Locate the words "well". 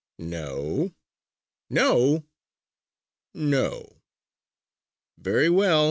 5.47-5.79